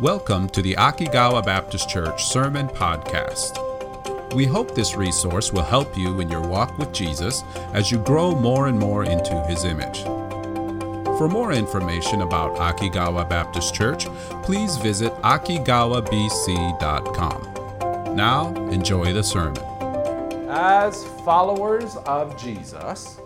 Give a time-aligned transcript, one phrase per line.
[0.00, 3.62] Welcome to the Akigawa Baptist Church Sermon Podcast.
[4.34, 7.42] We hope this resource will help you in your walk with Jesus
[7.72, 10.02] as you grow more and more into his image.
[11.16, 14.04] For more information about Akigawa Baptist Church,
[14.42, 18.14] please visit akigawabc.com.
[18.14, 19.64] Now, enjoy the sermon.
[20.50, 23.18] As followers of Jesus,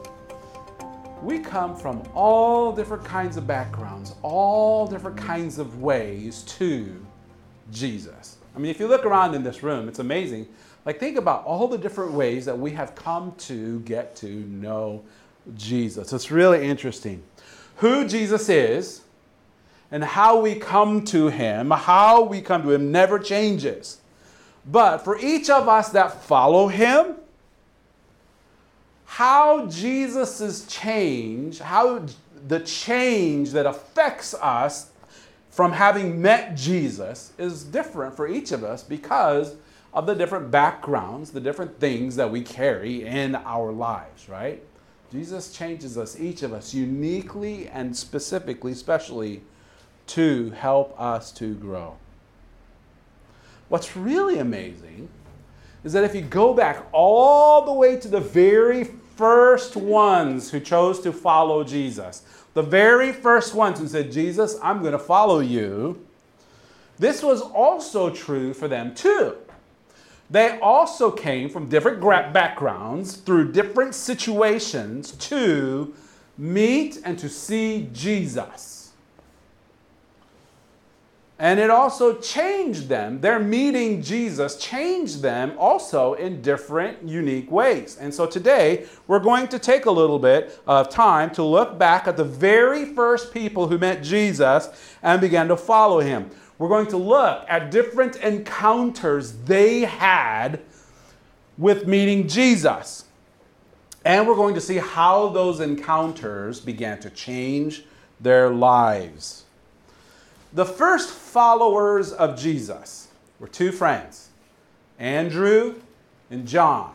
[1.22, 7.04] we come from all different kinds of backgrounds, all different kinds of ways to
[7.70, 8.38] Jesus.
[8.54, 10.48] I mean, if you look around in this room, it's amazing.
[10.86, 15.04] Like, think about all the different ways that we have come to get to know
[15.56, 16.12] Jesus.
[16.12, 17.22] It's really interesting.
[17.76, 19.02] Who Jesus is
[19.90, 23.98] and how we come to him, how we come to him, never changes.
[24.66, 27.16] But for each of us that follow him,
[29.10, 32.06] how Jesus' change, how
[32.46, 34.92] the change that affects us
[35.50, 39.56] from having met Jesus is different for each of us because
[39.92, 44.62] of the different backgrounds, the different things that we carry in our lives, right?
[45.10, 49.42] Jesus changes us, each of us, uniquely and specifically, especially
[50.06, 51.96] to help us to grow.
[53.68, 55.08] What's really amazing
[55.82, 60.58] is that if you go back all the way to the very first ones who
[60.58, 62.22] chose to follow Jesus,
[62.54, 66.02] the very first ones who said, Jesus, I'm going to follow you,
[66.98, 69.36] this was also true for them too.
[70.30, 72.00] They also came from different
[72.32, 75.94] backgrounds through different situations to
[76.38, 78.79] meet and to see Jesus.
[81.40, 83.22] And it also changed them.
[83.22, 87.96] Their meeting Jesus changed them also in different, unique ways.
[87.98, 92.06] And so today, we're going to take a little bit of time to look back
[92.06, 94.68] at the very first people who met Jesus
[95.02, 96.30] and began to follow him.
[96.58, 100.60] We're going to look at different encounters they had
[101.56, 103.06] with meeting Jesus.
[104.04, 107.84] And we're going to see how those encounters began to change
[108.20, 109.46] their lives.
[110.52, 113.06] The first followers of Jesus
[113.38, 114.30] were two friends,
[114.98, 115.76] Andrew
[116.28, 116.92] and John.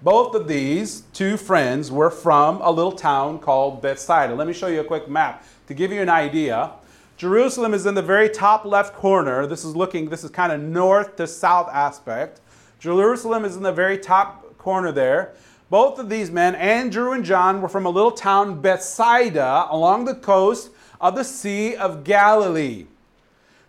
[0.00, 4.34] Both of these two friends were from a little town called Bethsaida.
[4.34, 6.70] Let me show you a quick map to give you an idea.
[7.18, 9.46] Jerusalem is in the very top left corner.
[9.46, 12.40] This is looking, this is kind of north to south aspect.
[12.78, 15.34] Jerusalem is in the very top corner there.
[15.68, 20.14] Both of these men, Andrew and John, were from a little town, Bethsaida, along the
[20.14, 20.70] coast
[21.00, 22.86] of the Sea of Galilee.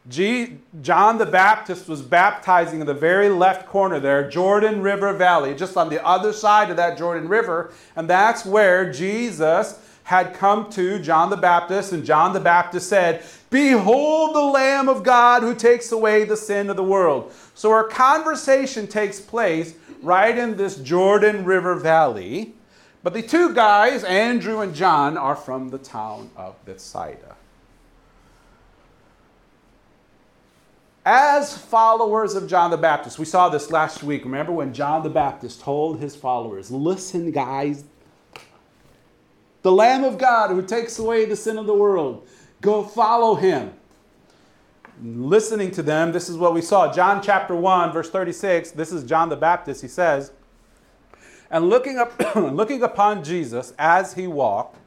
[0.08, 5.54] G- John the Baptist was baptizing in the very left corner there, Jordan River Valley,
[5.54, 7.72] just on the other side of that Jordan River.
[7.96, 13.24] And that's where Jesus had come to John the Baptist, and John the Baptist said,
[13.52, 17.32] Behold the Lamb of God who takes away the sin of the world.
[17.54, 22.54] So our conversation takes place right in this Jordan River Valley.
[23.02, 27.36] But the two guys, Andrew and John, are from the town of Bethsaida.
[31.06, 34.26] As followers of John the Baptist, we saw this last week.
[34.26, 37.86] Remember when John the Baptist told his followers, Listen, guys,
[39.62, 42.28] the Lamb of God who takes away the sin of the world,
[42.62, 43.74] go follow him.
[45.02, 46.92] Listening to them, this is what we saw.
[46.92, 49.81] John chapter 1, verse 36, this is John the Baptist.
[49.81, 50.34] He says,
[51.52, 54.78] and looking, up, looking upon Jesus as he walked,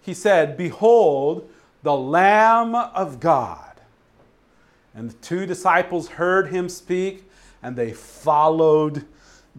[0.00, 1.48] he said, Behold,
[1.82, 3.64] the Lamb of God.
[4.94, 7.30] And the two disciples heard him speak,
[7.62, 9.04] and they followed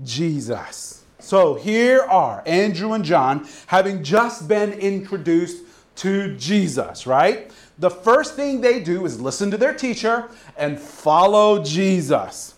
[0.03, 1.03] Jesus.
[1.19, 5.63] So here are Andrew and John having just been introduced
[5.97, 7.51] to Jesus, right?
[7.77, 12.55] The first thing they do is listen to their teacher and follow Jesus.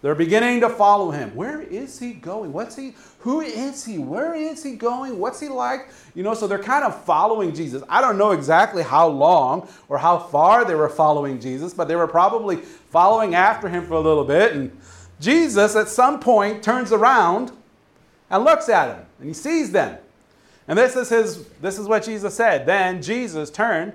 [0.00, 1.34] They're beginning to follow him.
[1.34, 2.52] Where is he going?
[2.52, 3.98] What's he who is he?
[3.98, 5.18] Where is he going?
[5.18, 5.88] What's he like?
[6.14, 7.82] You know, so they're kind of following Jesus.
[7.88, 11.96] I don't know exactly how long or how far they were following Jesus, but they
[11.96, 14.52] were probably following after him for a little bit.
[14.52, 14.78] And
[15.20, 17.50] Jesus, at some point, turns around
[18.30, 19.98] and looks at him, and he sees them.
[20.68, 21.48] And this is his.
[21.60, 22.66] This is what Jesus said.
[22.66, 23.94] Then Jesus turned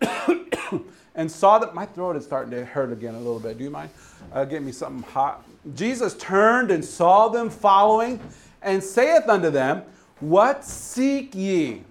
[1.14, 3.58] and saw that my throat is starting to hurt again a little bit.
[3.58, 3.90] Do you mind?
[4.34, 5.46] Uh, get me something hot.
[5.74, 8.18] Jesus turned and saw them following
[8.62, 9.84] and saith unto them,
[10.18, 11.84] What seek ye?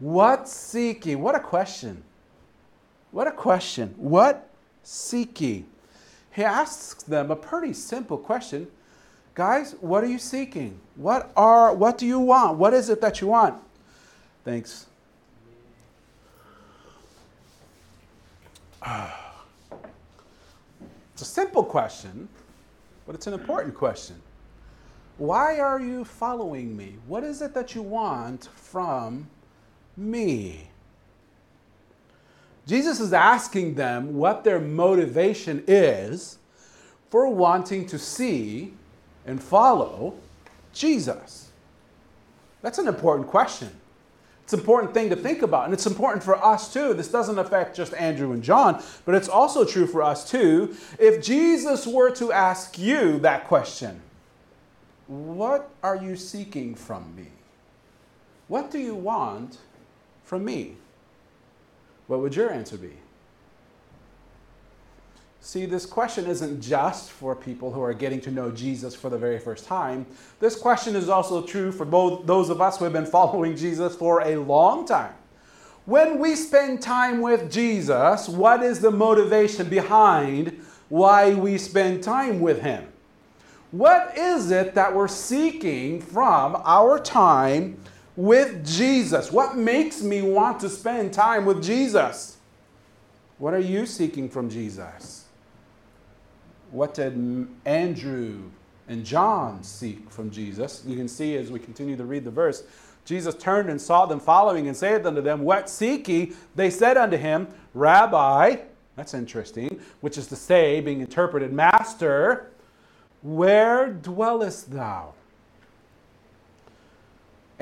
[0.00, 1.14] What seek ye?
[1.14, 2.02] What a question.
[3.12, 3.94] What a question.
[3.96, 4.48] What
[4.82, 5.64] seek ye?
[6.32, 8.66] He asks them a pretty simple question.
[9.34, 10.80] Guys, what are you seeking?
[10.96, 12.58] What are what do you want?
[12.58, 13.54] What is it that you want?
[14.44, 14.86] Thanks.
[21.22, 22.28] It's a simple question,
[23.06, 24.16] but it's an important question.
[25.18, 26.96] Why are you following me?
[27.06, 29.30] What is it that you want from
[29.96, 30.66] me?
[32.66, 36.38] Jesus is asking them what their motivation is
[37.08, 38.74] for wanting to see
[39.24, 40.14] and follow
[40.72, 41.52] Jesus.
[42.62, 43.70] That's an important question.
[44.52, 46.92] It's an important thing to think about, and it's important for us too.
[46.92, 50.76] This doesn't affect just Andrew and John, but it's also true for us too.
[50.98, 54.02] If Jesus were to ask you that question,
[55.06, 57.28] what are you seeking from me?
[58.48, 59.56] What do you want
[60.22, 60.76] from me?
[62.06, 62.92] What would your answer be?
[65.44, 69.18] See, this question isn't just for people who are getting to know Jesus for the
[69.18, 70.06] very first time.
[70.38, 73.96] This question is also true for both those of us who have been following Jesus
[73.96, 75.12] for a long time.
[75.84, 82.38] When we spend time with Jesus, what is the motivation behind why we spend time
[82.38, 82.86] with him?
[83.72, 87.82] What is it that we're seeking from our time
[88.14, 89.32] with Jesus?
[89.32, 92.36] What makes me want to spend time with Jesus?
[93.38, 95.21] What are you seeking from Jesus?
[96.72, 98.50] What did Andrew
[98.88, 100.82] and John seek from Jesus?
[100.86, 102.64] You can see as we continue to read the verse,
[103.04, 106.32] Jesus turned and saw them following and said unto them, What seek ye?
[106.54, 108.56] They said unto him, Rabbi,
[108.96, 112.50] that's interesting, which is to say, being interpreted, Master,
[113.22, 115.14] where dwellest thou?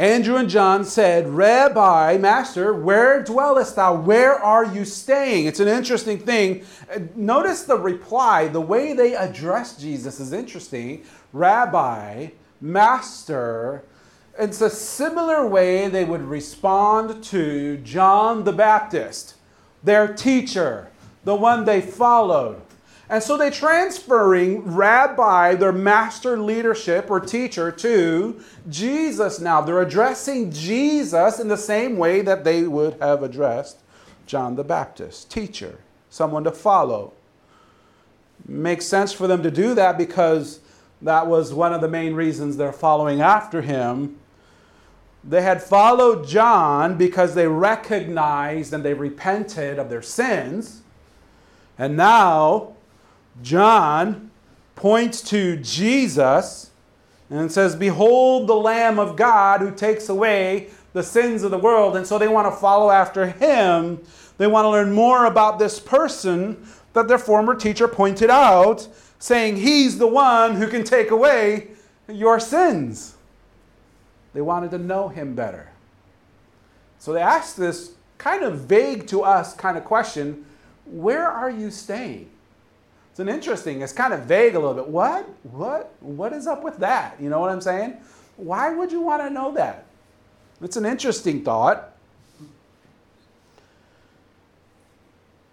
[0.01, 3.97] Andrew and John said, Rabbi, Master, where dwellest thou?
[3.97, 5.45] Where are you staying?
[5.45, 6.65] It's an interesting thing.
[6.91, 11.05] Uh, notice the reply, the way they address Jesus is interesting.
[11.35, 12.29] Rabbi,
[12.63, 13.85] Master.
[14.39, 19.35] It's a similar way they would respond to John the Baptist,
[19.85, 20.89] their teacher,
[21.25, 22.63] the one they followed.
[23.11, 29.61] And so they're transferring rabbi, their master leadership or teacher, to Jesus now.
[29.61, 33.79] They're addressing Jesus in the same way that they would have addressed
[34.27, 37.13] John the Baptist, teacher, someone to follow.
[38.47, 40.61] Makes sense for them to do that because
[41.03, 44.19] that was one of the main reasons they're following after him.
[45.25, 50.83] They had followed John because they recognized and they repented of their sins.
[51.77, 52.77] And now
[53.43, 54.31] John
[54.75, 56.71] points to Jesus
[57.31, 61.97] and says, Behold the Lamb of God who takes away the sins of the world.
[61.97, 64.01] And so they want to follow after him.
[64.39, 68.89] They want to learn more about this person that their former teacher pointed out,
[69.19, 71.69] saying, He's the one who can take away
[72.09, 73.15] your sins.
[74.33, 75.71] They wanted to know him better.
[76.99, 80.45] So they asked this kind of vague to us kind of question
[80.85, 82.31] Where are you staying?
[83.11, 84.89] It's an interesting, it's kind of vague a little bit.
[84.89, 85.29] What?
[85.43, 85.93] What?
[86.01, 87.21] What is up with that?
[87.21, 87.97] You know what I'm saying?
[88.37, 89.87] Why would you want to know that?
[90.63, 91.93] It's an interesting thought.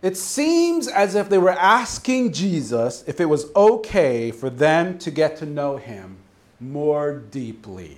[0.01, 5.09] It seems as if they were asking Jesus if it was okay for them to
[5.09, 6.17] get to know him
[6.59, 7.97] more deeply.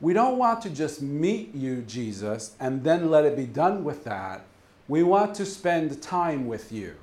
[0.00, 4.04] We don't want to just meet you, Jesus, and then let it be done with
[4.04, 4.44] that.
[4.88, 6.96] We want to spend time with you.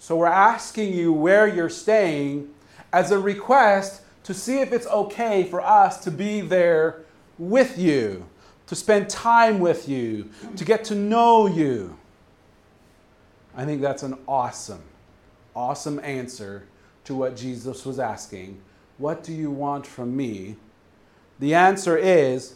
[0.00, 2.48] So we're asking you where you're staying
[2.90, 7.04] as a request to see if it's okay for us to be there
[7.38, 8.26] with you,
[8.66, 11.98] to spend time with you, to get to know you.
[13.54, 14.82] I think that's an awesome,
[15.54, 16.66] awesome answer
[17.04, 18.58] to what Jesus was asking.
[18.96, 20.56] What do you want from me?
[21.40, 22.54] The answer is,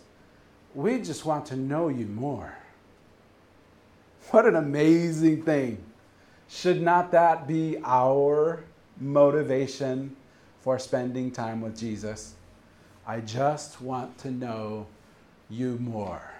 [0.74, 2.56] we just want to know you more.
[4.30, 5.84] What an amazing thing.
[6.48, 8.64] Should not that be our
[9.00, 10.16] motivation
[10.60, 12.34] for spending time with Jesus?
[13.06, 14.86] I just want to know
[15.50, 16.32] you more.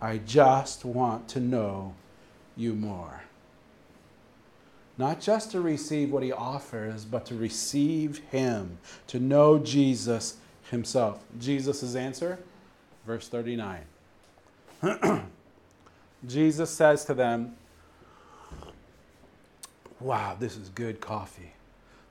[0.00, 1.94] I just want to know
[2.56, 3.22] you more.
[4.96, 10.38] Not just to receive what he offers, but to receive him, to know Jesus
[10.70, 11.22] himself.
[11.38, 12.38] Jesus' answer,
[13.06, 13.84] verse 39.
[16.26, 17.54] Jesus says to them,
[20.00, 21.52] Wow, this is good coffee.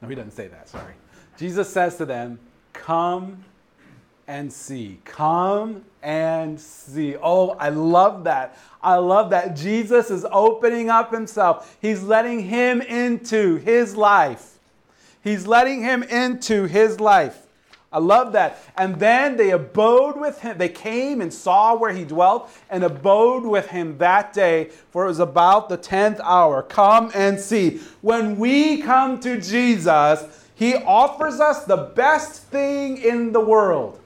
[0.01, 0.93] No, he doesn't say that, sorry.
[1.37, 2.39] Jesus says to them,
[2.73, 3.43] Come
[4.27, 4.99] and see.
[5.05, 7.15] Come and see.
[7.21, 8.57] Oh, I love that.
[8.81, 9.55] I love that.
[9.55, 14.53] Jesus is opening up himself, he's letting him into his life.
[15.23, 17.46] He's letting him into his life.
[17.91, 18.59] I love that.
[18.75, 20.57] And then they abode with him.
[20.57, 25.07] They came and saw where he dwelt and abode with him that day, for it
[25.07, 26.63] was about the 10th hour.
[26.63, 27.79] Come and see.
[28.01, 33.99] When we come to Jesus, he offers us the best thing in the world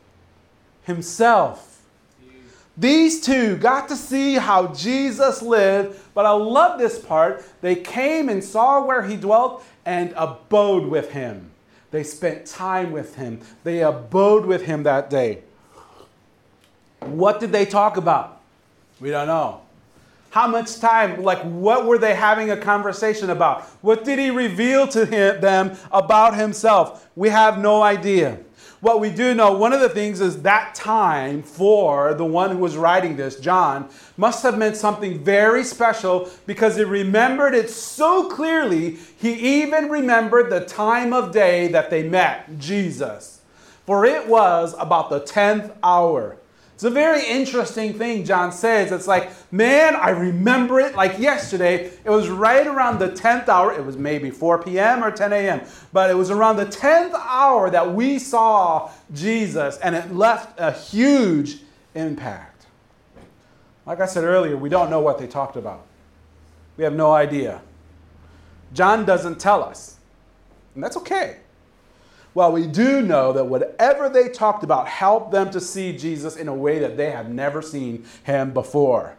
[0.84, 1.68] himself.
[2.78, 7.44] These two got to see how Jesus lived, but I love this part.
[7.62, 11.51] They came and saw where he dwelt and abode with him.
[11.92, 13.42] They spent time with him.
[13.64, 15.44] They abode with him that day.
[17.02, 18.42] What did they talk about?
[19.00, 19.62] We don't know.
[20.30, 23.64] How much time, like what were they having a conversation about?
[23.82, 27.10] What did he reveal to him, them about himself?
[27.18, 28.40] We have no idea.
[28.82, 32.58] What we do know, one of the things is that time for the one who
[32.58, 38.28] was writing this, John, must have meant something very special because he remembered it so
[38.28, 43.42] clearly, he even remembered the time of day that they met Jesus.
[43.86, 46.38] For it was about the 10th hour.
[46.82, 48.92] It's a very interesting thing John says.
[48.92, 51.92] It's like, man, I remember it like yesterday.
[52.04, 53.72] It was right around the 10th hour.
[53.72, 55.04] It was maybe 4 p.m.
[55.04, 55.62] or 10 a.m.,
[55.94, 60.72] but it was around the 10th hour that we saw Jesus, and it left a
[60.72, 61.60] huge
[61.94, 62.66] impact.
[63.86, 65.86] Like I said earlier, we don't know what they talked about,
[66.78, 67.62] we have no idea.
[68.74, 69.98] John doesn't tell us,
[70.74, 71.42] and that's okay.
[72.34, 76.48] Well, we do know that whatever they talked about helped them to see Jesus in
[76.48, 79.16] a way that they had never seen him before.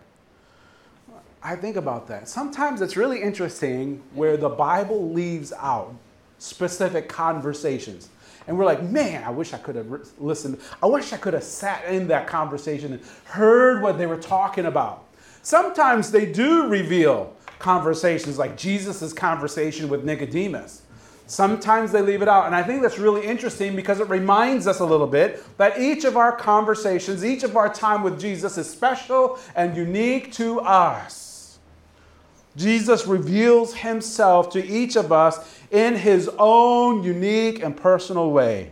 [1.43, 2.29] I think about that.
[2.29, 5.95] Sometimes it's really interesting where the Bible leaves out
[6.39, 8.09] specific conversations.
[8.47, 9.87] And we're like, man, I wish I could have
[10.19, 10.59] listened.
[10.83, 14.67] I wish I could have sat in that conversation and heard what they were talking
[14.67, 15.05] about.
[15.43, 20.82] Sometimes they do reveal conversations like Jesus' conversation with Nicodemus.
[21.33, 22.45] Sometimes they leave it out.
[22.45, 26.05] And I think that's really interesting because it reminds us a little bit that each
[26.05, 31.59] of our conversations, each of our time with Jesus is special and unique to us.
[32.55, 38.71] Jesus reveals himself to each of us in his own unique and personal way.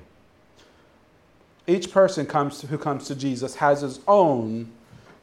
[1.66, 4.70] Each person comes to, who comes to Jesus has his own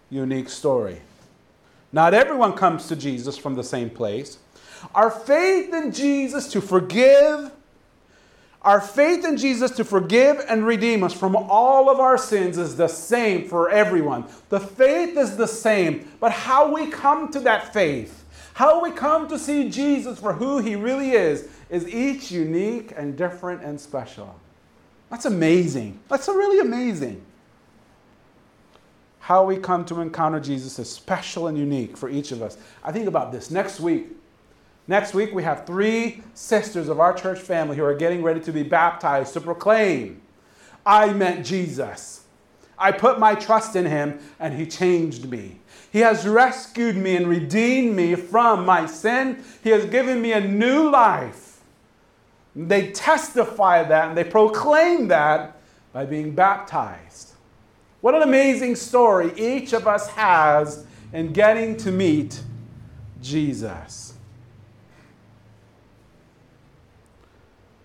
[0.10, 1.01] unique story.
[1.91, 4.39] Not everyone comes to Jesus from the same place.
[4.94, 7.52] Our faith in Jesus to forgive,
[8.62, 12.76] our faith in Jesus to forgive and redeem us from all of our sins is
[12.76, 14.26] the same for everyone.
[14.50, 19.30] The faith is the same, but how we come to that faith, how we come
[19.30, 24.38] to see Jesus for who he really is, is each unique and different and special.
[25.10, 26.00] That's amazing.
[26.10, 27.24] That's really amazing.
[29.20, 32.58] How we come to encounter Jesus is special and unique for each of us.
[32.84, 33.52] I think about this.
[33.52, 34.08] Next week,
[34.88, 38.51] Next week, we have three sisters of our church family who are getting ready to
[38.53, 40.22] be baptized to proclaim,
[40.86, 42.24] I met Jesus.
[42.79, 45.60] I put my trust in him, and he changed me.
[45.91, 49.44] He has rescued me and redeemed me from my sin.
[49.63, 51.62] He has given me a new life.
[52.56, 55.58] They testify that and they proclaim that
[55.94, 57.34] by being baptized.
[58.01, 62.41] What an amazing story each of us has in getting to meet
[63.22, 64.07] Jesus.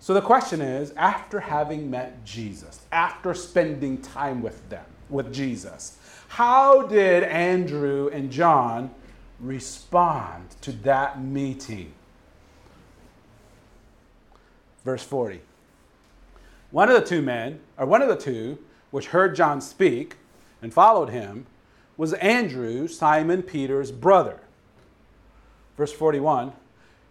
[0.03, 5.97] So the question is after having met Jesus, after spending time with them, with Jesus,
[6.27, 8.91] how did Andrew and John
[9.39, 11.93] respond to that meeting?
[14.83, 15.39] Verse 40.
[16.71, 18.59] One of the two men, or one of the two,
[18.91, 20.17] which heard John speak
[20.61, 21.45] and followed him,
[21.95, 24.41] was Andrew, Simon Peter's brother.
[25.77, 26.51] Verse 41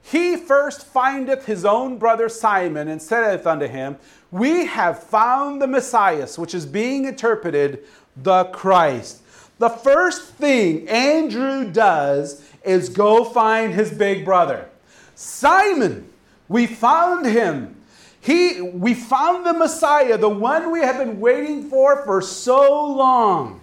[0.03, 3.97] he first findeth his own brother Simon and saith unto him,
[4.31, 7.85] We have found the Messiah, which is being interpreted
[8.17, 9.23] the Christ.
[9.59, 14.69] The first thing Andrew does is go find his big brother.
[15.15, 16.11] Simon,
[16.49, 17.77] we found him.
[18.21, 23.61] He, we found the Messiah, the one we have been waiting for for so long.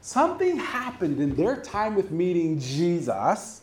[0.00, 3.62] Something happened in their time with meeting Jesus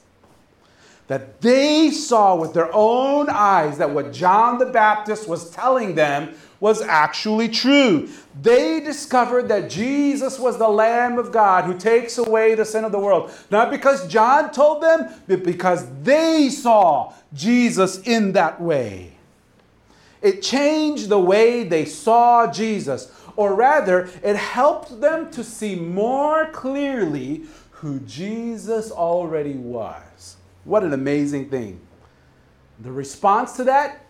[1.08, 6.34] that they saw with their own eyes that what John the Baptist was telling them
[6.60, 8.08] was actually true.
[8.42, 12.94] They discovered that Jesus was the Lamb of God who takes away the sin of
[12.94, 13.32] the world.
[13.52, 19.18] Not because John told them, but because they saw Jesus in that way.
[20.22, 26.50] It changed the way they saw Jesus, or rather, it helped them to see more
[26.52, 30.02] clearly who Jesus already was.
[30.64, 31.82] What an amazing thing.
[32.80, 34.06] The response to that,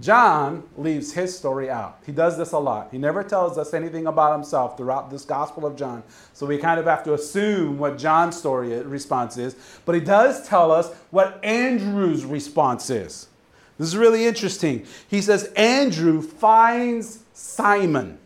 [0.00, 2.00] John leaves his story out.
[2.06, 2.88] He does this a lot.
[2.92, 6.04] He never tells us anything about himself throughout this Gospel of John.
[6.34, 9.56] So we kind of have to assume what John's story response is.
[9.84, 13.26] But he does tell us what Andrew's response is.
[13.76, 14.86] This is really interesting.
[15.08, 18.17] He says, Andrew finds Simon.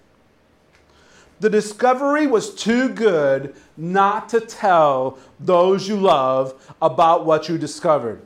[1.43, 8.23] The discovery was too good not to tell those you love about what you discovered.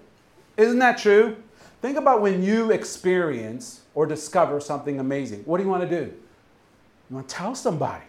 [0.58, 1.35] Isn't that true?
[1.80, 5.44] Think about when you experience or discover something amazing.
[5.46, 6.12] What do you want to do?
[7.08, 8.04] You want to tell somebody.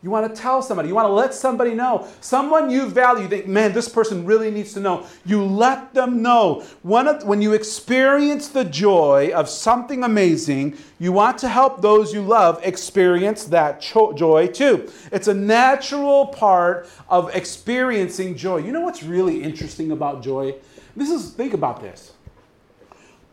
[0.00, 0.88] You want to tell somebody.
[0.88, 2.06] You want to let somebody know.
[2.20, 5.06] Someone you value, you think, man, this person really needs to know.
[5.26, 6.64] You let them know.
[6.82, 12.60] When you experience the joy of something amazing, you want to help those you love
[12.62, 14.88] experience that joy too.
[15.10, 18.58] It's a natural part of experiencing joy.
[18.58, 20.54] You know what's really interesting about joy?
[20.96, 22.12] This is, think about this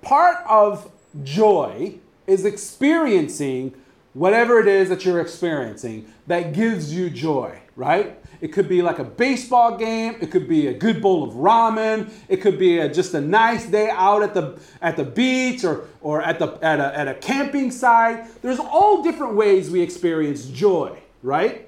[0.06, 0.92] part of
[1.24, 1.96] joy
[2.28, 3.74] is experiencing
[4.16, 8.18] whatever it is that you're experiencing that gives you joy, right?
[8.42, 10.16] It could be like a baseball game.
[10.22, 12.12] It could be a good bowl of ramen.
[12.30, 15.88] It could be a, just a nice day out at the at the beach or
[16.02, 18.42] or at the at a, at a camping site.
[18.42, 21.68] There's all different ways we experience joy, right?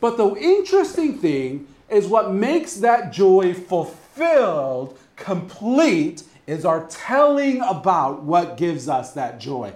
[0.00, 8.22] But the interesting thing is what makes that joy fulfilled, complete, is our telling about
[8.22, 9.72] what gives us that joy.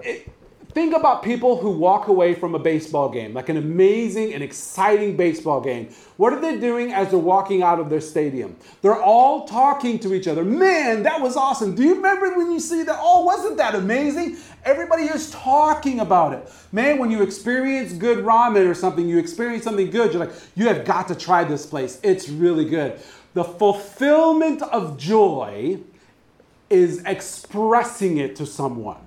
[0.00, 0.28] It,
[0.76, 5.16] think about people who walk away from a baseball game, like an amazing and exciting
[5.16, 5.88] baseball game.
[6.18, 8.54] What are they doing as they're walking out of their stadium?
[8.82, 10.44] They're all talking to each other.
[10.44, 11.74] Man, that was awesome.
[11.74, 12.98] Do you remember when you see that?
[13.00, 14.36] Oh, wasn't that amazing?
[14.66, 16.52] Everybody is talking about it.
[16.72, 20.68] Man, when you experience good ramen or something, you experience something good, you're like, you
[20.68, 21.98] have got to try this place.
[22.02, 23.00] It's really good.
[23.32, 25.78] The fulfillment of joy
[26.68, 29.05] is expressing it to someone.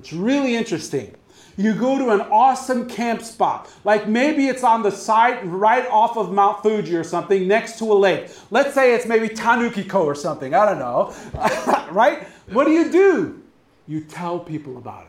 [0.00, 1.14] It's really interesting.
[1.58, 6.16] You go to an awesome camp spot, like maybe it's on the side right off
[6.16, 8.30] of Mount Fuji or something next to a lake.
[8.50, 11.14] Let's say it's maybe Tanukiko or something, I don't know.
[11.92, 12.26] right?
[12.48, 13.42] What do you do?
[13.86, 15.08] You tell people about it.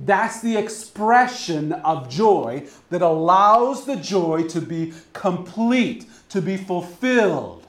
[0.00, 7.68] That's the expression of joy that allows the joy to be complete, to be fulfilled.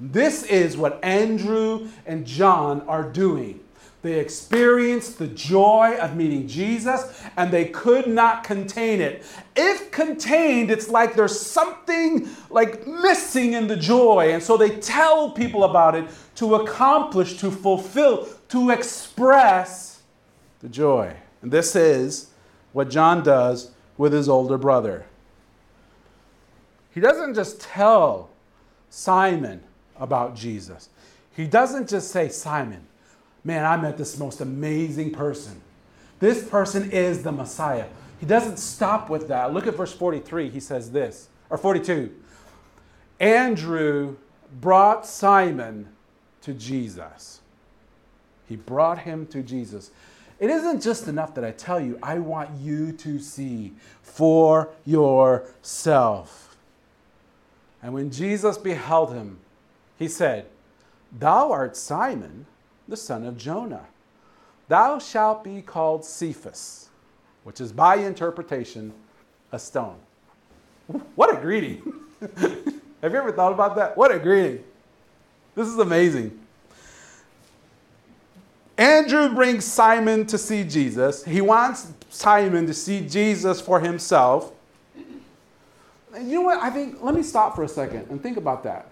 [0.00, 3.60] This is what Andrew and John are doing.
[4.04, 9.24] They experienced the joy of meeting Jesus and they could not contain it.
[9.56, 14.34] If contained, it's like there's something like missing in the joy.
[14.34, 20.02] And so they tell people about it to accomplish, to fulfill, to express
[20.60, 21.16] the joy.
[21.40, 22.28] And this is
[22.74, 25.06] what John does with his older brother.
[26.92, 28.28] He doesn't just tell
[28.90, 29.62] Simon
[29.96, 30.90] about Jesus,
[31.34, 32.86] he doesn't just say, Simon,
[33.44, 35.60] man, I met this most amazing person.
[36.18, 37.86] This person is the Messiah.
[38.18, 39.52] He doesn't stop with that.
[39.52, 40.48] Look at verse 43.
[40.48, 42.14] He says this, or 42.
[43.20, 44.16] Andrew
[44.60, 45.88] brought Simon
[46.42, 47.40] to Jesus.
[48.48, 49.90] He brought him to Jesus.
[50.38, 56.56] It isn't just enough that I tell you, I want you to see for yourself.
[57.82, 59.38] And when Jesus beheld him,
[59.98, 60.46] he said,
[61.12, 62.46] Thou art Simon,
[62.88, 63.86] the son of Jonah.
[64.68, 66.88] Thou shalt be called Cephas,
[67.44, 68.92] which is by interpretation
[69.52, 69.96] a stone.
[71.14, 71.82] What a greeting!
[72.36, 73.96] Have you ever thought about that?
[73.96, 74.64] What a greeting!
[75.54, 76.38] This is amazing.
[78.76, 81.24] Andrew brings Simon to see Jesus.
[81.24, 84.52] He wants Simon to see Jesus for himself.
[86.14, 86.60] And you know what?
[86.60, 88.88] I think, let me stop for a second and think about that.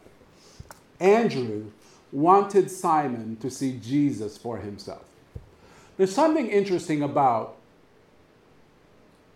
[1.01, 1.71] Andrew
[2.13, 5.03] wanted Simon to see Jesus for himself.
[5.97, 7.57] There's something interesting about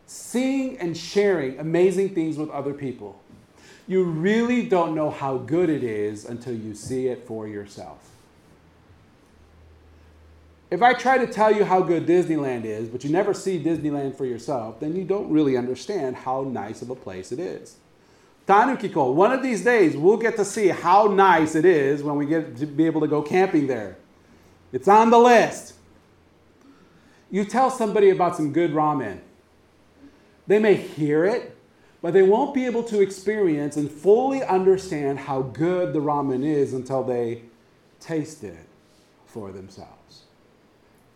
[0.06, 3.20] seeing and sharing amazing things with other people.
[3.88, 8.10] You really don't know how good it is until you see it for yourself.
[10.70, 14.16] If I try to tell you how good Disneyland is, but you never see Disneyland
[14.16, 17.76] for yourself, then you don't really understand how nice of a place it is.
[18.46, 22.56] One of these days we'll get to see how nice it is when we get
[22.58, 23.96] to be able to go camping there.
[24.72, 25.74] It's on the list.
[27.30, 29.18] You tell somebody about some good ramen.
[30.46, 31.56] They may hear it,
[32.00, 36.72] but they won't be able to experience and fully understand how good the ramen is
[36.72, 37.42] until they
[37.98, 38.66] taste it
[39.26, 40.22] for themselves.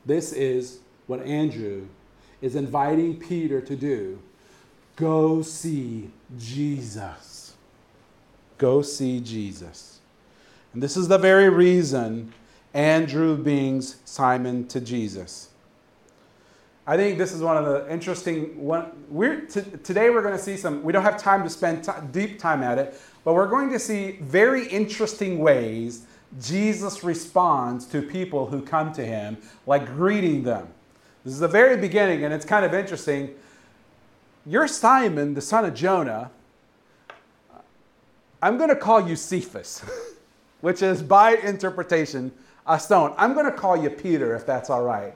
[0.04, 1.86] This is what Andrew
[2.40, 4.18] is inviting Peter to do
[5.00, 7.54] Go see Jesus.
[8.58, 10.00] Go see Jesus.
[10.74, 12.34] And this is the very reason
[12.74, 15.48] Andrew brings Simon to Jesus.
[16.86, 18.90] I think this is one of the interesting one.
[19.08, 20.82] We're t- today we're going to see some.
[20.82, 23.78] We don't have time to spend t- deep time at it, but we're going to
[23.78, 26.04] see very interesting ways
[26.42, 30.68] Jesus responds to people who come to him, like greeting them.
[31.24, 33.34] This is the very beginning, and it's kind of interesting.
[34.46, 36.30] You're Simon, the son of Jonah.
[38.42, 39.82] I'm going to call you Cephas,
[40.60, 42.32] which is by interpretation
[42.66, 43.14] a stone.
[43.18, 45.14] I'm going to call you Peter, if that's all right.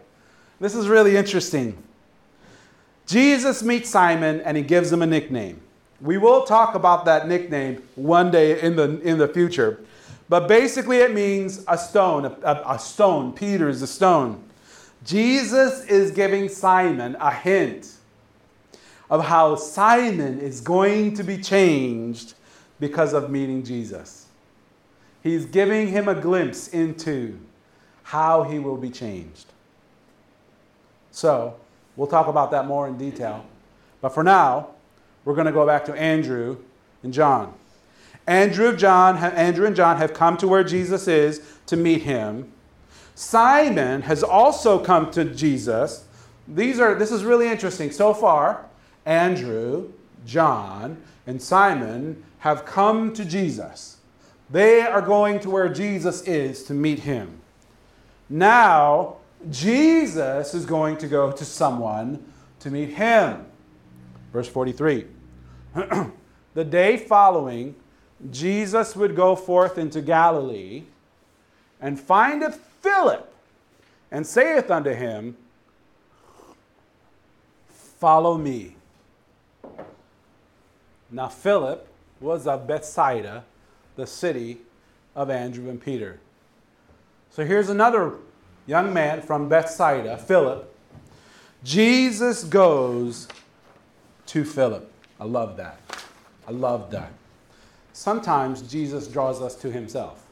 [0.61, 1.83] This is really interesting.
[3.07, 5.61] Jesus meets Simon and he gives him a nickname.
[6.01, 9.81] We will talk about that nickname one day in the, in the future.
[10.29, 12.25] But basically, it means a stone.
[12.25, 13.33] A, a, stone.
[13.33, 14.43] Peter is a stone.
[15.05, 17.94] Jesus is giving Simon a hint
[19.15, 22.35] of how Simon is going to be changed
[22.81, 24.27] because of meeting Jesus.
[25.23, 27.39] He's giving him a glimpse into
[28.03, 29.47] how he will be changed.
[31.13, 31.55] So,
[31.95, 33.47] we'll talk about that more in detail.
[34.01, 34.71] But for now,
[35.25, 36.57] we're going to go back to Andrew
[37.05, 37.55] and John.
[38.27, 42.53] Andrew, John, Andrew and John have come to where Jesus is to meet him.
[43.15, 46.05] Simon has also come to Jesus.
[46.49, 47.93] These are this is really interesting.
[47.93, 48.67] So far,
[49.07, 49.93] Andrew,
[50.27, 53.99] John, and Simon have come to Jesus.
[54.51, 57.41] They are going to where Jesus is to meet him.
[58.29, 59.17] Now,
[59.51, 62.25] Jesus is going to go to someone
[62.61, 63.45] to meet him.
[64.33, 65.07] Verse 43.
[66.55, 67.75] the day following,
[68.31, 70.85] Jesus would go forth into Galilee
[71.81, 73.33] and findeth Philip
[74.11, 75.37] and saith unto him,
[77.69, 78.74] Follow me.
[81.11, 81.89] Now, Philip
[82.21, 83.45] was of Bethsaida,
[83.97, 84.59] the city
[85.15, 86.19] of Andrew and Peter.
[87.31, 88.15] So here's another
[88.67, 90.73] young man from Bethsaida, Philip.
[91.63, 93.29] Jesus goes
[94.27, 94.91] to Philip.
[95.21, 95.81] I love that.
[96.47, 97.13] I love that.
[97.93, 100.25] Sometimes Jesus draws us to himself.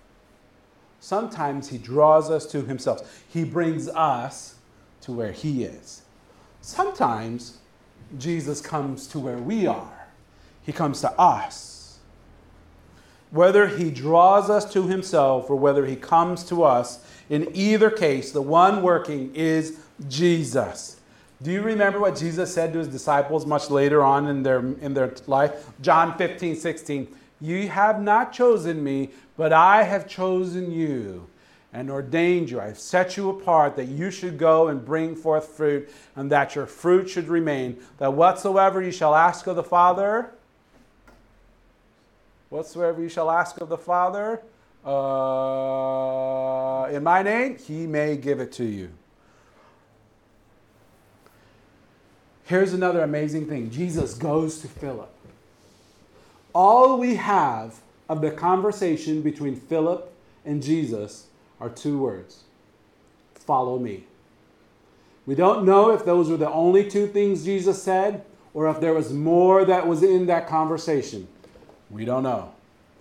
[1.00, 3.24] Sometimes he draws us to himself.
[3.28, 4.56] He brings us
[5.02, 6.02] to where he is.
[6.60, 7.58] Sometimes
[8.18, 10.01] Jesus comes to where we are.
[10.64, 11.98] He comes to us.
[13.30, 18.30] Whether he draws us to himself or whether he comes to us, in either case,
[18.30, 21.00] the one working is Jesus.
[21.42, 24.94] Do you remember what Jesus said to his disciples much later on in their, in
[24.94, 25.66] their life?
[25.80, 27.08] John 15, 16.
[27.40, 31.28] You have not chosen me, but I have chosen you
[31.72, 32.60] and ordained you.
[32.60, 36.54] I have set you apart that you should go and bring forth fruit, and that
[36.54, 37.78] your fruit should remain.
[37.98, 40.32] That whatsoever you shall ask of the Father,
[42.52, 44.42] whatsoever you shall ask of the Father,
[44.84, 48.90] uh, in my name, he may give it to you.
[52.44, 55.08] Here's another amazing thing Jesus goes to Philip
[56.54, 60.12] all we have of the conversation between Philip
[60.44, 62.42] and Jesus are two words
[63.34, 64.04] follow me.
[65.26, 68.94] We don't know if those were the only two things Jesus said or if there
[68.94, 71.26] was more that was in that conversation.
[71.92, 72.52] We don't know.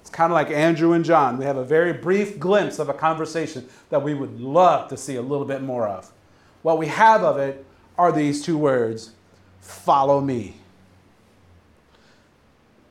[0.01, 1.37] It's kind of like Andrew and John.
[1.37, 5.15] We have a very brief glimpse of a conversation that we would love to see
[5.15, 6.11] a little bit more of.
[6.61, 7.65] What we have of it
[7.97, 9.11] are these two words
[9.61, 10.57] follow me.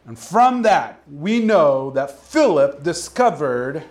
[0.07, 3.85] And from that, we know that Philip discovered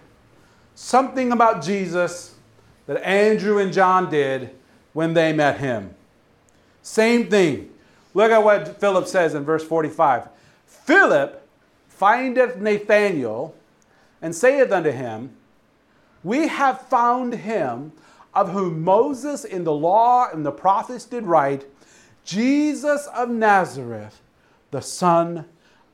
[0.75, 2.35] something about Jesus
[2.87, 4.49] that Andrew and John did
[4.93, 5.93] when they met him.
[6.81, 7.69] Same thing.
[8.13, 10.29] Look at what Philip says in verse 45.
[10.65, 11.47] Philip
[11.99, 13.53] findeth Nathanael
[14.21, 15.35] and saith unto him,
[16.23, 17.91] We have found him
[18.33, 21.65] of whom Moses in the law and the prophets did write,
[22.23, 24.21] Jesus of Nazareth,
[24.71, 25.45] the son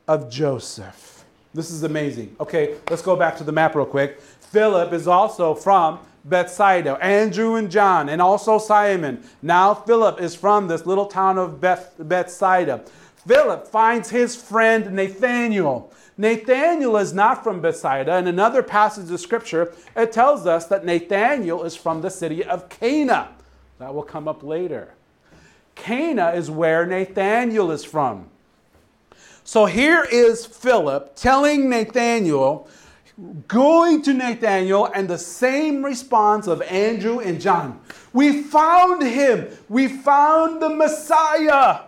[0.06, 1.24] of Joseph.
[1.52, 2.36] This is amazing.
[2.38, 4.20] Okay, let's go back to the map real quick.
[4.20, 9.24] Philip is also from Bethsaida, Andrew and John, and also Simon.
[9.42, 12.84] Now Philip is from this little town of Beth, Bethsaida.
[13.26, 15.92] Philip finds his friend Nathanael.
[16.16, 18.16] Nathanael is not from Bethsaida.
[18.16, 22.68] In another passage of scripture, it tells us that Nathanael is from the city of
[22.68, 23.30] Cana.
[23.78, 24.94] That will come up later.
[25.74, 28.30] Cana is where Nathanael is from.
[29.44, 32.68] So here is Philip telling Nathanael,
[33.48, 37.80] going to Nathanael, and the same response of Andrew and John.
[38.12, 39.48] We found him.
[39.68, 41.85] We found the Messiah.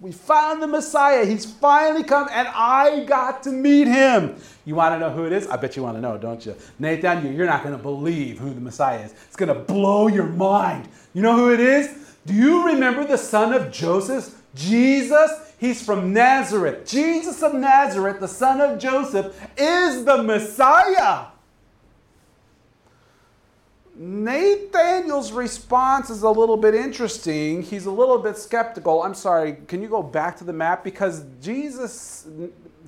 [0.00, 1.24] We found the Messiah.
[1.24, 4.36] He's finally come, and I got to meet him.
[4.64, 5.48] You want to know who it is?
[5.48, 6.54] I bet you want to know, don't you?
[6.78, 9.12] Nathan, you're not going to believe who the Messiah is.
[9.26, 10.88] It's going to blow your mind.
[11.14, 12.14] You know who it is?
[12.26, 14.40] Do you remember the son of Joseph?
[14.54, 15.54] Jesus?
[15.58, 16.88] He's from Nazareth.
[16.88, 21.26] Jesus of Nazareth, the son of Joseph, is the Messiah.
[24.00, 27.62] Nathanael's response is a little bit interesting.
[27.62, 29.02] He's a little bit skeptical.
[29.02, 30.84] I'm sorry, can you go back to the map?
[30.84, 32.28] Because Jesus,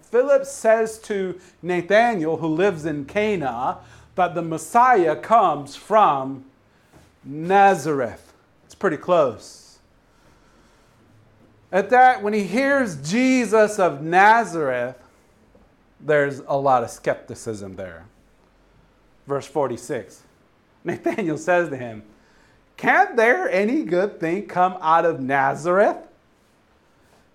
[0.03, 3.79] Philip says to Nathanael, who lives in Cana,
[4.15, 6.45] that the Messiah comes from
[7.25, 8.33] Nazareth.
[8.67, 9.81] It's pretty close.
[11.73, 14.97] At that, when he hears Jesus of Nazareth,
[16.01, 18.05] there's a lot of skepticism there.
[19.27, 20.23] Verse 46.
[20.85, 22.03] Nathanael says to him,
[22.77, 25.97] Can't there any good thing come out of Nazareth?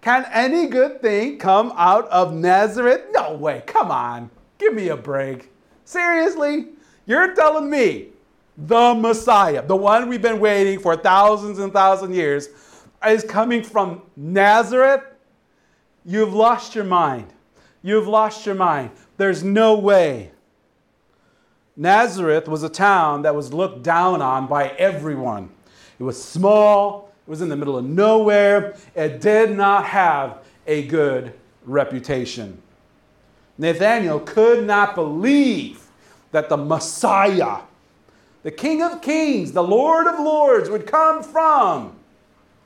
[0.01, 3.05] Can any good thing come out of Nazareth?
[3.11, 5.51] No way, come on, give me a break.
[5.83, 6.67] Seriously?
[7.07, 8.09] You're telling me
[8.57, 12.49] the Messiah, the one we've been waiting for thousands and thousands of years,
[13.07, 15.01] is coming from Nazareth?
[16.05, 17.27] You've lost your mind.
[17.81, 18.91] You've lost your mind.
[19.17, 20.31] There's no way.
[21.77, 25.49] Nazareth was a town that was looked down on by everyone.
[25.99, 30.85] It was small, it was in the middle of nowhere, it did not have a
[30.87, 31.33] good
[31.65, 32.61] reputation.
[33.57, 35.87] Nathanael could not believe
[36.31, 37.59] that the Messiah,
[38.43, 41.95] the King of Kings, the Lord of Lords, would come from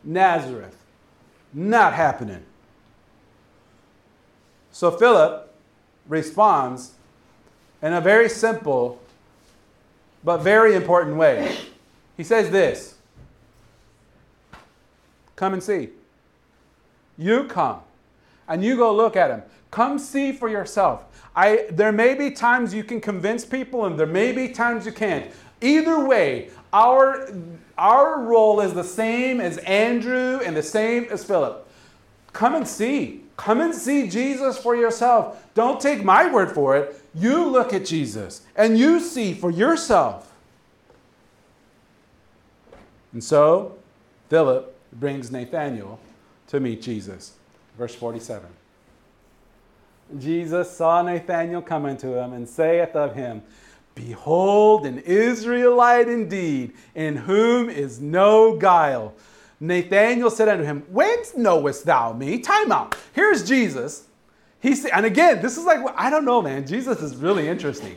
[0.04, 0.76] Nazareth.
[1.54, 2.44] Not happening.
[4.72, 5.54] So Philip
[6.08, 6.94] responds
[7.82, 9.02] in a very simple
[10.24, 11.58] but very important way.
[12.18, 12.96] He says this
[15.36, 15.90] Come and see.
[17.18, 17.82] You come
[18.48, 19.44] and you go look at him.
[19.72, 21.06] Come see for yourself.
[21.36, 24.92] I, there may be times you can convince people, and there may be times you
[24.92, 25.32] can't.
[25.62, 27.30] Either way, our,
[27.78, 31.68] our role is the same as Andrew and the same as Philip.
[32.34, 33.24] Come and see.
[33.38, 35.42] Come and see Jesus for yourself.
[35.54, 36.99] Don't take my word for it.
[37.20, 40.32] You look at Jesus and you see for yourself.
[43.14, 43.78] And so,
[44.30, 46.00] Philip brings Nathanael
[46.48, 47.34] to meet Jesus.
[47.78, 48.50] Verse 47.
[50.18, 53.44] Jesus saw Nathanael coming to him and saith of him,
[53.96, 59.14] Behold, an Israelite indeed, in whom is no guile.
[59.60, 62.40] Nathanael said unto him, Whence knowest thou me?
[62.40, 62.96] Time out.
[63.14, 64.06] Here's Jesus.
[64.62, 66.68] He said, and again, this is like, I don't know, man.
[66.68, 67.96] Jesus is really interesting.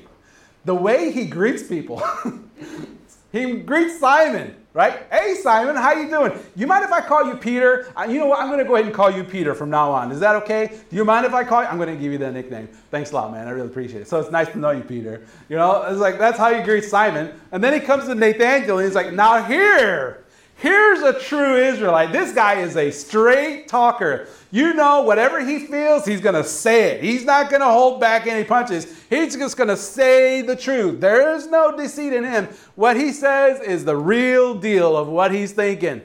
[0.65, 2.03] The way he greets people.
[3.33, 5.03] he greets Simon, right?
[5.11, 6.33] Hey, Simon, how you doing?
[6.55, 7.93] You mind if I call you Peter?
[7.97, 8.39] Uh, you know what?
[8.39, 10.13] I'm going to go ahead and call you Peter from now on.
[10.13, 10.79] Is that okay?
[10.89, 11.69] Do you mind if I call you?
[11.69, 12.69] I'm going to give you that nickname.
[12.93, 13.49] Thanks a lot, man.
[13.49, 14.09] I really appreciate it.
[14.09, 15.27] So it's nice to know you, Peter.
[15.49, 17.33] You know, it's like that's how you greet Simon.
[17.51, 20.22] And then he comes to Nathanael and he's like, now here,
[20.63, 22.13] Here's a true Israelite.
[22.13, 24.29] This guy is a straight talker.
[24.53, 27.03] You know, whatever he feels, he's going to say it.
[27.03, 28.87] He's not going to hold back any punches.
[29.11, 31.01] He's just going to say the truth.
[31.01, 32.47] There is no deceit in him.
[32.77, 36.01] What he says is the real deal of what he's thinking.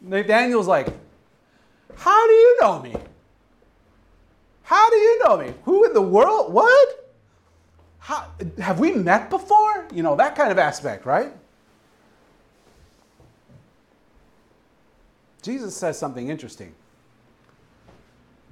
[0.00, 0.86] Nathanael's like,
[1.96, 2.94] How do you know me?
[4.62, 5.52] How do you know me?
[5.64, 6.52] Who in the world?
[6.52, 7.14] What?
[7.98, 9.88] How, have we met before?
[9.92, 11.32] You know, that kind of aspect, right?
[15.46, 16.74] Jesus says something interesting.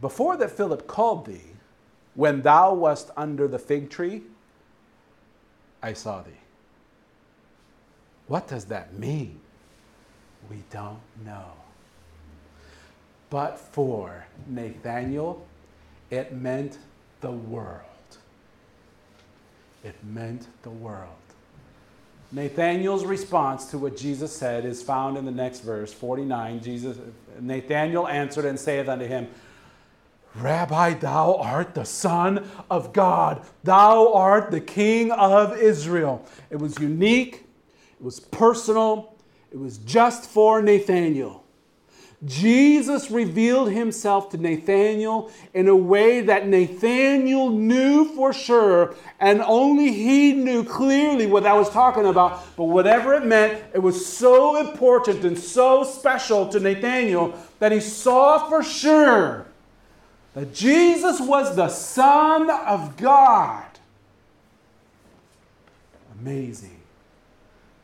[0.01, 1.51] Before that Philip called thee,
[2.15, 4.23] when thou wast under the fig tree,
[5.83, 6.31] I saw thee.
[8.29, 9.41] What does that mean?
[10.49, 11.51] We don't know.
[13.29, 15.45] But for Nathanael,
[16.11, 16.79] it meant
[17.23, 17.81] the world.
[19.83, 21.09] It meant the world.
[22.35, 26.61] Nathanael's response to what Jesus said is found in the next verse, 49.
[26.61, 26.99] Jesus,
[27.40, 29.29] Nathanael answered and saith unto him,
[30.35, 33.47] Rabbi, thou art the Son of God.
[33.62, 36.27] Thou art the King of Israel.
[36.51, 37.47] It was unique,
[37.92, 39.14] it was personal,
[39.53, 41.44] it was just for Nathanael.
[42.27, 49.93] Jesus revealed himself to Nathanael in a way that Nathanael knew for sure, and only
[49.93, 52.57] he knew clearly what I was talking about.
[52.57, 57.81] But whatever it meant, it was so important and so special to Nathanael that he
[57.81, 59.47] saw for sure
[60.33, 63.65] that Jesus was the Son of God.
[66.21, 66.81] Amazing.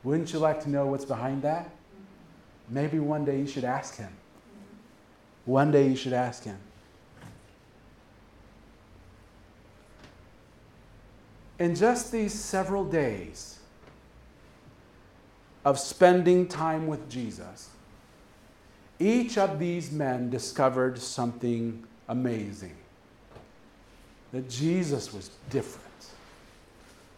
[0.02, 1.68] Wouldn't you like to know what's behind that?
[2.70, 4.10] Maybe one day you should ask him.
[5.50, 6.58] One day you should ask Him.
[11.58, 13.58] In just these several days
[15.64, 17.68] of spending time with Jesus,
[18.98, 22.76] each of these men discovered something amazing
[24.32, 25.86] that Jesus was different.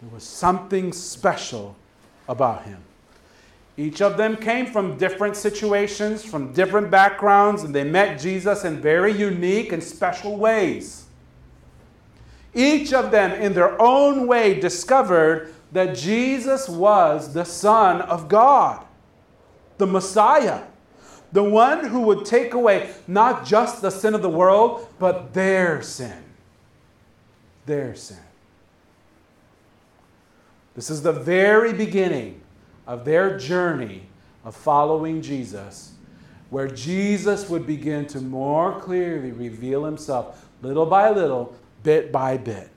[0.01, 1.77] There was something special
[2.29, 2.79] about him.
[3.77, 8.81] Each of them came from different situations, from different backgrounds, and they met Jesus in
[8.81, 11.07] very unique and special ways.
[12.55, 18.85] Each of them, in their own way, discovered that Jesus was the Son of God,
[19.79, 20.65] the Messiah,
[21.33, 25.81] the one who would take away not just the sin of the world, but their
[25.81, 26.23] sin.
[27.65, 28.19] Their sin.
[30.75, 32.42] This is the very beginning
[32.87, 34.03] of their journey
[34.45, 35.93] of following Jesus,
[36.51, 42.69] where Jesus would begin to more clearly reveal himself little by little, bit by bit.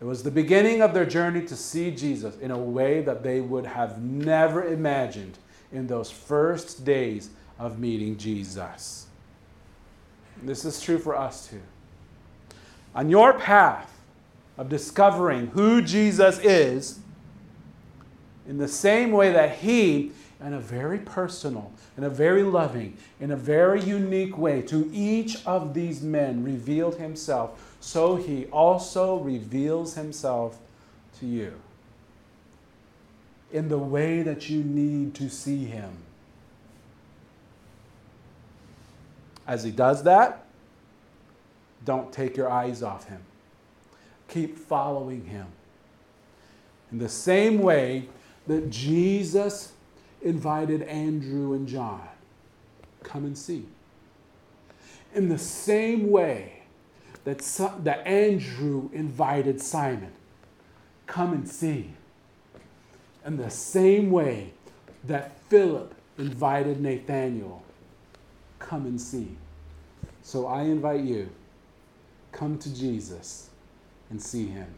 [0.00, 3.40] It was the beginning of their journey to see Jesus in a way that they
[3.40, 5.38] would have never imagined
[5.72, 9.06] in those first days of meeting Jesus.
[10.42, 11.60] This is true for us too.
[12.94, 13.92] On your path
[14.56, 17.00] of discovering who Jesus is,
[18.48, 23.30] in the same way that He, in a very personal, in a very loving, in
[23.30, 29.94] a very unique way, to each of these men revealed Himself, so He also reveals
[29.94, 30.58] Himself
[31.20, 31.52] to you
[33.52, 35.90] in the way that you need to see Him.
[39.46, 40.44] As He does that,
[41.84, 43.20] don't take your eyes off Him.
[44.28, 45.46] Keep following Him.
[46.92, 48.08] In the same way
[48.48, 49.72] that Jesus
[50.20, 52.06] invited Andrew and John,
[53.04, 53.66] come and see.
[55.14, 56.62] In the same way
[57.24, 57.38] that,
[57.84, 60.12] that Andrew invited Simon,
[61.06, 61.92] come and see
[63.28, 64.50] in the same way
[65.04, 67.62] that Philip invited Nathanael,
[68.58, 69.36] come and see.
[70.22, 71.28] So I invite you,
[72.32, 73.50] come to Jesus
[74.08, 74.68] and see him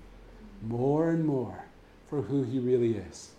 [0.62, 1.64] more and more
[2.08, 3.30] for who he really is.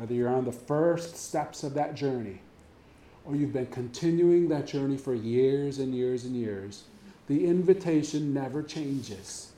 [0.00, 2.40] Whether you're on the first steps of that journey
[3.26, 6.84] or you've been continuing that journey for years and years and years,
[7.26, 9.52] the invitation never changes.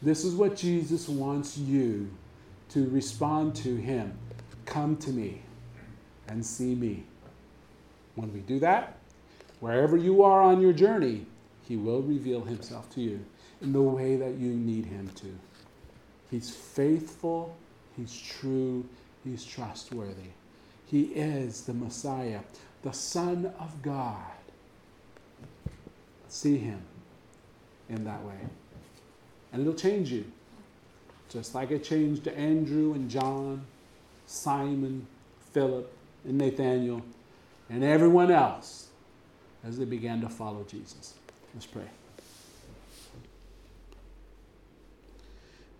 [0.00, 2.10] This is what Jesus wants you
[2.70, 4.16] to respond to Him
[4.64, 5.42] Come to me
[6.28, 7.04] and see me.
[8.14, 8.96] When we do that,
[9.60, 11.26] wherever you are on your journey,
[11.68, 13.22] He will reveal Himself to you
[13.60, 15.38] in the way that you need Him to.
[16.30, 17.54] He's faithful,
[17.98, 18.86] He's true,
[19.28, 20.30] He's trustworthy.
[20.86, 22.40] He is the Messiah,
[22.82, 24.16] the Son of God.
[26.28, 26.80] See Him
[27.88, 28.38] in that way.
[29.52, 30.24] And it'll change you
[31.28, 33.66] just like it changed Andrew and John,
[34.26, 35.06] Simon,
[35.52, 35.92] Philip,
[36.24, 37.02] and Nathanael,
[37.68, 38.88] and everyone else
[39.64, 41.14] as they began to follow Jesus.
[41.54, 41.88] Let's pray.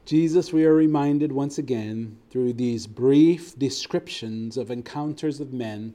[0.09, 5.95] Jesus, we are reminded once again through these brief descriptions of encounters of men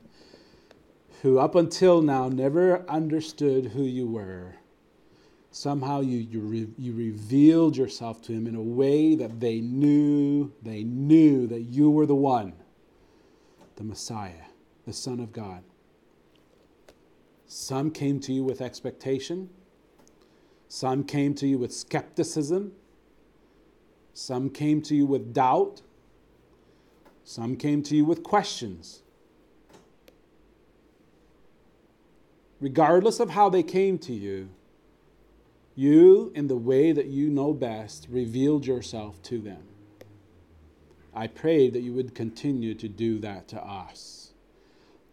[1.23, 4.53] who, up until now, never understood who you were.
[5.49, 10.53] Somehow you, you, re, you revealed yourself to him in a way that they knew,
[10.61, 12.53] they knew that you were the one,
[13.77, 14.45] the Messiah,
[14.85, 15.63] the Son of God.
[17.47, 19.49] Some came to you with expectation,
[20.67, 22.73] some came to you with skepticism,
[24.13, 25.81] some came to you with doubt,
[27.23, 29.01] some came to you with questions.
[32.59, 34.49] Regardless of how they came to you,
[35.75, 39.63] you, in the way that you know best, revealed yourself to them.
[41.15, 44.33] I pray that you would continue to do that to us,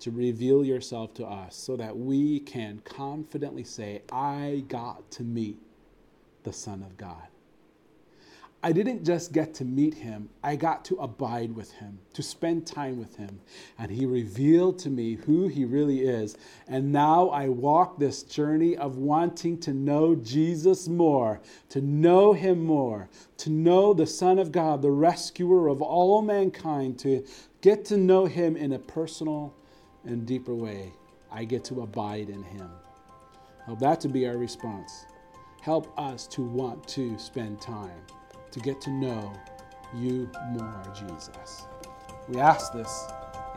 [0.00, 5.58] to reveal yourself to us, so that we can confidently say, I got to meet
[6.42, 7.29] the Son of God.
[8.62, 12.66] I didn't just get to meet him, I got to abide with him, to spend
[12.66, 13.40] time with him.
[13.78, 16.36] And he revealed to me who he really is.
[16.68, 21.40] And now I walk this journey of wanting to know Jesus more,
[21.70, 23.08] to know him more,
[23.38, 27.24] to know the Son of God, the rescuer of all mankind, to
[27.62, 29.54] get to know him in a personal
[30.04, 30.92] and deeper way.
[31.32, 32.68] I get to abide in him.
[33.64, 35.06] Help that to be our response.
[35.62, 38.02] Help us to want to spend time
[38.52, 39.32] to get to know
[39.94, 41.66] you more, Jesus.
[42.28, 43.06] We ask this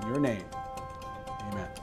[0.01, 0.45] in your name.
[1.51, 1.82] Amen.